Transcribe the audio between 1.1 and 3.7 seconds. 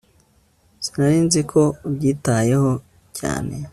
nzi ko ubyitayeho cyane